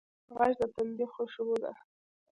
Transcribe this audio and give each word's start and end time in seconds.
غږ 0.37 0.51
د 0.59 0.61
تندي 0.73 1.05
خوشبو 1.13 1.55
ده 1.63 1.71